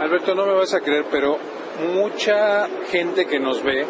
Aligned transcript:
Alberto, 0.00 0.34
no 0.34 0.46
me 0.46 0.54
vas 0.54 0.74
a 0.74 0.80
creer, 0.80 1.06
pero 1.10 1.38
mucha 1.94 2.68
gente 2.90 3.26
que 3.26 3.40
nos 3.40 3.62
ve 3.62 3.84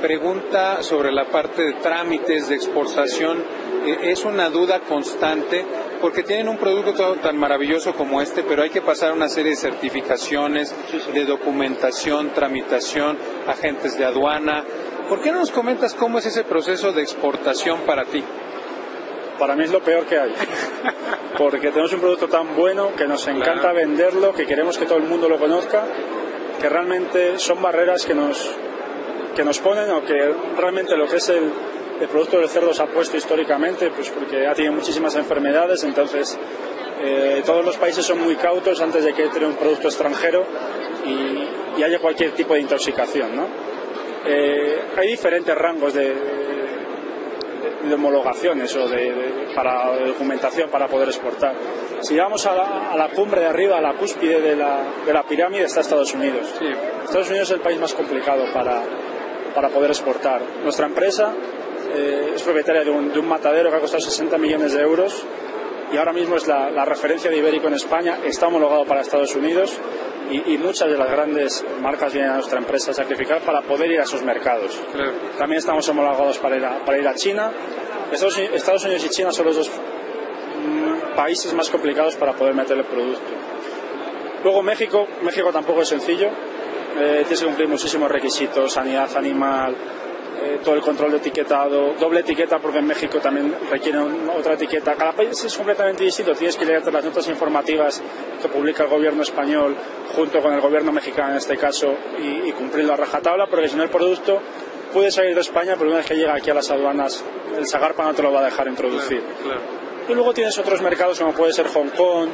pregunta 0.00 0.82
sobre 0.82 1.12
la 1.12 1.26
parte 1.26 1.62
de 1.62 1.72
trámites 1.74 2.48
de 2.48 2.54
exportación. 2.54 3.44
Eh, 3.84 4.10
es 4.10 4.24
una 4.24 4.48
duda 4.48 4.80
constante 4.80 5.64
porque 6.00 6.22
tienen 6.22 6.48
un 6.48 6.56
producto 6.56 7.14
tan 7.16 7.36
maravilloso 7.36 7.94
como 7.94 8.20
este, 8.22 8.42
pero 8.42 8.62
hay 8.62 8.70
que 8.70 8.80
pasar 8.80 9.12
una 9.12 9.28
serie 9.28 9.50
de 9.50 9.56
certificaciones, 9.56 10.74
de 11.12 11.24
documentación, 11.24 12.30
tramitación, 12.30 13.18
agentes 13.46 13.98
de 13.98 14.04
aduana. 14.04 14.64
¿Por 15.08 15.20
qué 15.20 15.32
no 15.32 15.40
nos 15.40 15.50
comentas 15.50 15.94
cómo 15.94 16.18
es 16.18 16.26
ese 16.26 16.44
proceso 16.44 16.92
de 16.92 17.02
exportación 17.02 17.80
para 17.82 18.04
ti? 18.04 18.24
Para 19.38 19.56
mí 19.56 19.64
es 19.64 19.70
lo 19.70 19.80
peor 19.80 20.04
que 20.04 20.18
hay, 20.18 20.34
porque 21.38 21.70
tenemos 21.70 21.92
un 21.92 22.00
producto 22.00 22.28
tan 22.28 22.54
bueno 22.54 22.94
que 22.94 23.06
nos 23.06 23.26
encanta 23.26 23.72
venderlo, 23.72 24.34
que 24.34 24.46
queremos 24.46 24.76
que 24.76 24.84
todo 24.84 24.98
el 24.98 25.04
mundo 25.04 25.28
lo 25.28 25.38
conozca, 25.38 25.84
que 26.60 26.68
realmente 26.68 27.38
son 27.38 27.62
barreras 27.62 28.04
que 28.04 28.14
nos, 28.14 28.54
que 29.34 29.42
nos 29.42 29.58
ponen 29.60 29.90
o 29.90 30.04
que 30.04 30.34
realmente 30.58 30.94
lo 30.94 31.06
que 31.06 31.16
es 31.16 31.28
el, 31.30 31.50
el 32.00 32.08
producto 32.08 32.38
del 32.38 32.48
cerdo 32.48 32.72
se 32.72 32.82
ha 32.82 32.86
puesto 32.86 33.16
históricamente, 33.16 33.90
pues 33.90 34.10
porque 34.10 34.46
ha 34.46 34.54
tenido 34.54 34.72
muchísimas 34.72 35.14
enfermedades, 35.16 35.84
entonces 35.84 36.38
eh, 37.02 37.42
todos 37.44 37.64
los 37.64 37.76
países 37.76 38.04
son 38.04 38.20
muy 38.20 38.36
cautos 38.36 38.80
antes 38.80 39.04
de 39.04 39.12
que 39.12 39.24
entre 39.24 39.46
un 39.46 39.54
producto 39.54 39.88
extranjero 39.88 40.44
y, 41.06 41.78
y 41.80 41.82
haya 41.82 41.98
cualquier 41.98 42.32
tipo 42.32 42.54
de 42.54 42.60
intoxicación. 42.60 43.36
¿no? 43.36 43.46
Eh, 44.26 44.80
hay 44.96 45.08
diferentes 45.08 45.54
rangos 45.54 45.94
de, 45.94 46.08
de, 46.10 47.88
de 47.88 47.94
homologaciones 47.94 48.74
o 48.76 48.88
de, 48.88 49.52
para 49.54 49.96
documentación 50.06 50.70
para 50.70 50.88
poder 50.88 51.08
exportar. 51.08 51.54
Si 52.00 52.16
vamos 52.16 52.46
a 52.46 52.54
la, 52.54 52.90
a 52.92 52.96
la, 52.96 53.08
cumbre 53.10 53.42
de 53.42 53.46
arriba, 53.46 53.78
a 53.78 53.80
la 53.80 53.94
cúspide 53.94 54.40
de 54.40 54.56
la, 54.56 54.84
de 55.04 55.12
la 55.12 55.22
pirámide, 55.22 55.64
está 55.64 55.80
Estados 55.80 56.14
Unidos. 56.14 56.54
Sí. 56.58 56.66
Estados 57.04 57.28
Unidos 57.28 57.50
es 57.50 57.56
el 57.56 57.60
país 57.60 57.78
más 57.78 57.92
complicado 57.92 58.44
para, 58.52 58.82
para 59.54 59.68
poder 59.68 59.90
exportar. 59.90 60.40
Nuestra 60.62 60.86
empresa 60.86 61.34
eh, 61.94 62.32
es 62.34 62.42
propietaria 62.42 62.84
de 62.84 62.90
un, 62.90 63.12
de 63.12 63.18
un, 63.18 63.28
matadero 63.28 63.70
que 63.70 63.76
ha 63.76 63.80
costado 63.80 64.00
60 64.00 64.38
millones 64.38 64.72
de 64.72 64.82
euros 64.82 65.24
y 65.92 65.96
ahora 65.96 66.12
mismo 66.12 66.36
es 66.36 66.46
la, 66.46 66.70
la, 66.70 66.84
referencia 66.84 67.30
de 67.30 67.36
Ibérico 67.36 67.68
en 67.68 67.74
España, 67.74 68.18
está 68.24 68.46
homologado 68.46 68.84
para 68.84 69.00
Estados 69.00 69.34
Unidos 69.34 69.76
y, 70.30 70.54
y, 70.54 70.58
muchas 70.58 70.88
de 70.88 70.96
las 70.96 71.10
grandes 71.10 71.64
marcas 71.80 72.12
vienen 72.12 72.30
a 72.30 72.34
nuestra 72.34 72.58
empresa 72.58 72.92
a 72.92 72.94
sacrificar 72.94 73.40
para 73.40 73.62
poder 73.62 73.90
ir 73.90 74.00
a 74.00 74.04
esos 74.04 74.22
mercados. 74.22 74.80
Claro. 74.92 75.12
También 75.36 75.58
estamos 75.58 75.88
homologados 75.88 76.38
para 76.38 76.56
ir 76.56 76.64
a, 76.64 76.84
para 76.84 76.98
ir 76.98 77.08
a 77.08 77.14
China. 77.14 77.50
Estados, 78.12 78.38
Estados 78.38 78.84
Unidos 78.84 79.04
y 79.04 79.08
China 79.08 79.32
son 79.32 79.46
los 79.46 79.56
dos 79.56 79.70
mm, 79.70 81.16
países 81.16 81.52
más 81.54 81.68
complicados 81.68 82.14
para 82.16 82.34
poder 82.34 82.54
meter 82.54 82.78
el 82.78 82.84
producto. 82.84 83.30
Luego 84.44 84.62
México, 84.62 85.06
México 85.22 85.52
tampoco 85.52 85.82
es 85.82 85.88
sencillo, 85.88 86.28
eh, 86.98 87.20
tienes 87.22 87.40
que 87.40 87.46
cumplir 87.46 87.68
muchísimos 87.68 88.10
requisitos, 88.10 88.72
sanidad 88.72 89.14
animal, 89.16 89.76
eh, 90.42 90.60
todo 90.64 90.74
el 90.74 90.80
control 90.80 91.12
de 91.12 91.16
etiquetado, 91.18 91.94
doble 91.98 92.20
etiqueta 92.20 92.58
porque 92.58 92.78
en 92.78 92.86
México 92.86 93.18
también 93.18 93.54
requiere 93.70 93.98
otra 93.98 94.54
etiqueta. 94.54 94.94
Cada 94.94 95.12
país 95.12 95.44
es 95.44 95.56
completamente 95.56 96.04
distinto, 96.04 96.34
tienes 96.34 96.56
que 96.56 96.64
leerte 96.64 96.90
las 96.90 97.04
notas 97.04 97.28
informativas 97.28 98.02
que 98.40 98.48
publica 98.48 98.84
el 98.84 98.88
gobierno 98.88 99.22
español 99.22 99.76
junto 100.14 100.40
con 100.40 100.52
el 100.54 100.60
gobierno 100.60 100.92
mexicano 100.92 101.30
en 101.30 101.36
este 101.36 101.56
caso 101.56 101.94
y, 102.18 102.48
y 102.48 102.52
cumplirlo 102.52 102.94
a 102.94 102.96
rajatabla 102.96 103.46
porque 103.46 103.68
si 103.68 103.76
no 103.76 103.82
el 103.82 103.90
producto 103.90 104.40
puede 104.92 105.10
salir 105.10 105.34
de 105.34 105.40
España 105.40 105.74
pero 105.76 105.90
una 105.90 105.98
vez 105.98 106.06
que 106.06 106.16
llega 106.16 106.34
aquí 106.34 106.50
a 106.50 106.54
las 106.54 106.70
aduanas 106.70 107.24
el 107.56 107.66
Sagarpa 107.66 108.04
no 108.04 108.14
te 108.14 108.22
lo 108.22 108.32
va 108.32 108.40
a 108.40 108.44
dejar 108.44 108.68
introducir. 108.68 109.22
Claro, 109.42 109.60
claro. 109.60 109.60
Y 110.08 110.14
luego 110.14 110.32
tienes 110.32 110.56
otros 110.58 110.80
mercados 110.82 111.18
como 111.18 111.32
puede 111.32 111.52
ser 111.52 111.66
Hong 111.68 111.90
Kong 111.90 112.28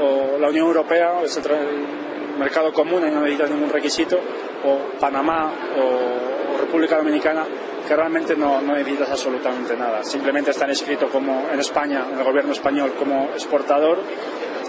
o 0.00 0.38
la 0.38 0.48
Unión 0.48 0.66
Europea, 0.66 1.20
es 1.22 1.36
el 1.36 2.38
mercado 2.38 2.72
común, 2.72 3.04
ahí 3.04 3.10
no 3.10 3.20
necesitas 3.20 3.50
ningún 3.50 3.70
requisito, 3.70 4.18
o 4.64 4.98
Panamá 4.98 5.52
o 5.78 6.31
República 6.72 6.96
Dominicana, 6.96 7.44
que 7.86 7.94
realmente 7.94 8.34
no, 8.34 8.62
no, 8.62 8.74
necesitas 8.74 9.10
absolutamente 9.10 9.76
nada. 9.76 10.02
Simplemente 10.02 10.52
están 10.52 10.70
escritos 10.70 11.10
como 11.10 11.50
en 11.52 11.60
España, 11.60 12.06
en 12.10 12.18
el 12.18 12.24
gobierno 12.24 12.52
español, 12.52 12.94
como 12.98 13.28
exportador 13.34 13.98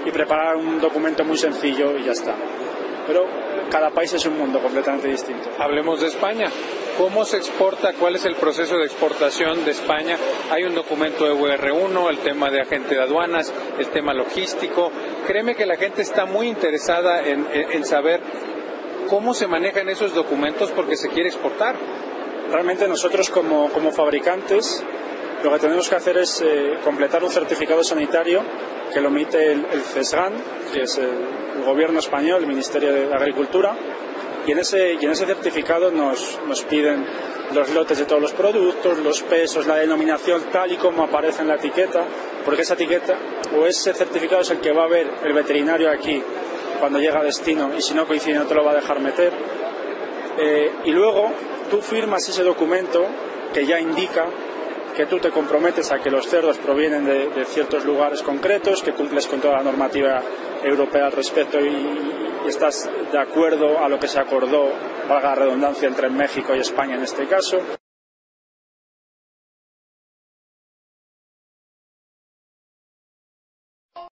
y 0.06 0.12
preparar 0.12 0.58
un 0.58 0.82
documento 0.82 1.24
muy 1.24 1.38
sencillo 1.38 1.98
y 1.98 2.04
ya 2.04 2.12
está. 2.12 2.36
Pero 3.08 3.26
cada 3.72 3.90
país 3.92 4.12
es 4.12 4.26
un 4.26 4.38
mundo 4.38 4.60
completamente 4.60 5.08
distinto. 5.08 5.50
Hablemos 5.58 6.02
de 6.02 6.08
España. 6.08 6.50
¿Cómo 6.98 7.24
se 7.24 7.38
exporta? 7.38 7.94
¿Cuál 7.94 8.18
es 8.18 8.26
el 8.26 8.36
proceso 8.36 8.78
de 8.78 8.84
exportación 8.84 9.64
de 9.64 9.72
España? 9.72 10.18
Hay 10.52 10.66
un 10.66 10.76
documento 10.76 11.26
EUR1, 11.26 12.10
el 12.10 12.18
tema 12.18 12.52
de 12.52 12.60
agente 12.60 12.96
de 12.96 13.02
aduanas, 13.02 13.54
el 13.80 13.88
tema 13.88 14.14
logístico. 14.14 14.92
Créeme 15.26 15.56
que 15.56 15.66
la 15.66 15.78
gente 15.78 16.02
está 16.02 16.26
muy 16.26 16.50
interesada 16.50 17.26
en, 17.26 17.48
en, 17.54 17.72
en 17.72 17.86
saber 17.86 18.20
cómo 19.10 19.34
se 19.34 19.48
manejan 19.48 19.90
esos 19.90 20.14
documentos 20.14 20.72
porque 20.72 20.96
se 20.96 21.10
quiere 21.10 21.30
exportar. 21.30 21.76
Realmente 22.50 22.88
nosotros 22.88 23.30
como, 23.30 23.70
como 23.70 23.92
fabricantes 23.92 24.84
lo 25.44 25.52
que 25.52 25.60
tenemos 25.60 25.90
que 25.90 25.96
hacer 25.96 26.18
es 26.18 26.42
eh, 26.42 26.78
completar 26.84 27.24
un 27.24 27.30
certificado 27.30 27.84
sanitario 27.84 28.42
que 28.94 29.02
lo 29.02 29.10
emite 29.10 29.52
el, 29.52 29.66
el 29.66 29.82
CESGAN, 29.82 30.34
que 30.72 30.84
es 30.84 30.98
el, 30.98 31.44
gobierno 31.66 32.00
español, 32.00 32.42
el 32.42 32.48
Ministerio 32.48 32.92
de 32.92 33.14
Agricultura, 33.14 33.76
y 34.46 34.52
en 34.52 34.60
ese, 34.60 34.94
y 34.94 35.06
en 35.06 35.12
ese 35.12 35.26
certificado 35.26 35.92
nos, 35.92 36.40
nos 36.48 36.64
piden 36.64 37.06
los 37.54 37.70
lotes 37.70 38.00
de 38.00 38.06
todos 38.06 38.22
los 38.22 38.34
productos, 38.34 38.98
los 38.98 39.22
pesos, 39.22 39.68
la 39.68 39.76
denominación 39.76 40.42
tal 40.52 40.72
y 40.72 40.78
como 40.78 41.04
aparece 41.04 41.44
en 41.44 41.50
la 41.50 41.56
etiqueta, 41.56 42.06
porque 42.44 42.64
esa 42.64 42.74
etiqueta 42.74 43.18
o 43.56 43.66
ese 43.66 43.94
certificado 43.94 44.42
es 44.42 44.50
el 44.50 44.60
que 44.60 44.72
va 44.72 44.86
a 44.86 44.88
ver 44.88 45.08
el 45.24 45.34
veterinario 45.34 45.92
aquí 45.92 46.22
cuando 46.84 47.00
llega 47.00 47.22
a 47.22 47.24
destino 47.24 47.72
y 47.78 47.82
si 47.82 47.94
no 47.94 48.06
coincide 48.06 48.36
no 48.36 48.46
te 48.46 48.54
lo 48.54 48.66
va 48.66 48.72
a 48.72 48.76
dejar 48.76 49.00
meter. 49.00 49.32
Eh, 50.38 50.70
y 50.84 50.92
luego 50.92 51.32
tú 51.72 51.80
firmas 51.80 52.28
ese 52.28 52.44
documento 52.44 53.06
que 53.54 53.66
ya 53.66 53.80
indica 53.80 54.26
que 54.94 55.06
tú 55.06 55.18
te 55.18 55.30
comprometes 55.30 55.94
a 55.94 56.00
que 56.00 56.12
los 56.12 56.28
cerdos 56.28 56.58
provienen 56.58 57.06
de, 57.06 57.46
ciertos 57.46 57.86
lugares 57.86 58.22
concretos, 58.22 58.84
que 58.84 58.92
cumples 58.92 59.28
con 59.28 59.40
toda 59.40 59.60
la 59.60 59.64
normativa 59.64 60.22
europea 60.62 61.06
al 61.06 61.14
respecto 61.14 61.58
y, 61.58 61.70
y, 61.70 62.50
estás 62.50 62.90
de 63.14 63.18
acuerdo 63.18 63.80
a 63.80 63.88
lo 63.88 63.98
que 63.98 64.10
se 64.10 64.20
acordó, 64.20 64.70
valga 65.08 65.30
la 65.30 65.36
redundancia, 65.36 65.88
entre 65.88 66.10
México 66.10 66.54
y 66.54 66.60
España 66.60 66.96
en 66.96 67.04
este 67.04 67.28
caso. 67.28 67.62